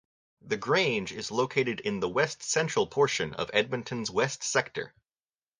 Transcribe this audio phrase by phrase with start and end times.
[0.41, 4.95] The Grange is located in the west-central portion of Edmonton's west sector.